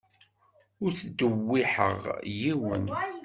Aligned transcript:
Ur 0.83 0.91
ttdewwiḥeɣ 0.93 2.01
yiwen. 2.39 2.85